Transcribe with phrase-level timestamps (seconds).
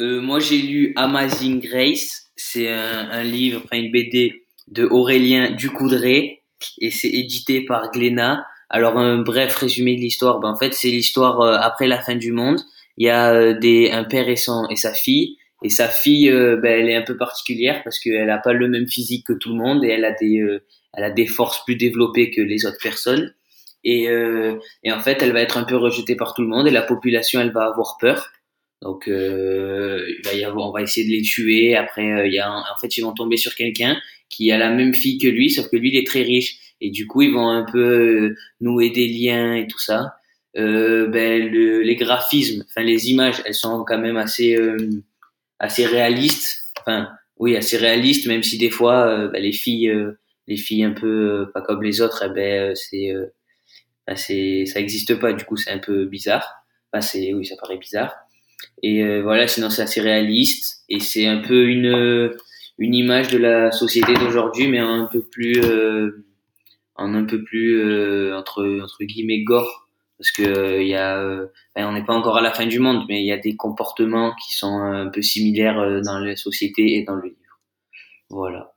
[0.00, 5.50] euh, moi j'ai lu Amazing Grace, c'est un, un, livre, enfin une BD de Aurélien
[5.50, 6.40] Ducoudray
[6.80, 8.46] et c'est édité par Glénat.
[8.70, 12.14] Alors un bref résumé de l'histoire, ben, en fait c'est l'histoire euh, après la fin
[12.14, 12.60] du monde.
[12.96, 16.28] Il y a euh, des, un père et, son, et sa fille et sa fille,
[16.30, 19.50] ben, elle est un peu particulière parce qu'elle a pas le même physique que tout
[19.50, 20.42] le monde et elle a des,
[20.92, 23.32] elle a des forces plus développées que les autres personnes.
[23.84, 24.08] Et,
[24.82, 26.82] et en fait, elle va être un peu rejetée par tout le monde et la
[26.82, 28.32] population, elle va avoir peur.
[28.82, 31.76] Donc, euh, il va y avoir, on va essayer de les tuer.
[31.76, 33.96] Après, euh, il y a, en fait, ils vont tomber sur quelqu'un
[34.28, 36.56] qui a la même fille que lui, sauf que lui, il est très riche.
[36.80, 40.16] Et du coup, ils vont un peu euh, nouer des liens et tout ça.
[40.56, 44.76] Euh, ben, le, les graphismes, enfin les images, elles sont quand même assez, euh,
[45.60, 46.72] assez réalistes.
[46.80, 47.08] Enfin,
[47.38, 49.92] oui, assez réalistes, même si des fois, ben, les filles,
[50.48, 53.12] les filles un peu pas comme les autres, eh ben, c'est,
[54.06, 55.32] ben, c'est, ça existe pas.
[55.32, 56.64] Du coup, c'est un peu bizarre.
[56.92, 58.12] Enfin, c'est, oui, ça paraît bizarre.
[58.82, 62.32] Et euh, voilà, sinon c'est assez réaliste et c'est un peu une
[62.78, 66.24] une image de la société d'aujourd'hui, mais un peu plus euh,
[66.96, 71.92] en un peu plus euh, entre entre guillemets gore parce que il y a on
[71.92, 74.56] n'est pas encore à la fin du monde, mais il y a des comportements qui
[74.56, 77.60] sont un peu similaires dans la société et dans le livre.
[78.30, 78.71] Voilà.